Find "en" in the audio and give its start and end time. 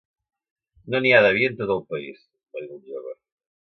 1.51-1.61